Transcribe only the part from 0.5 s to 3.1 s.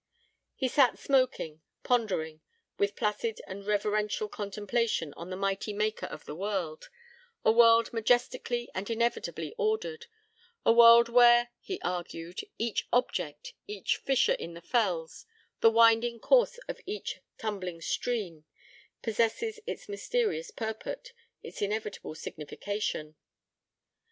He sat smoking; pondering, with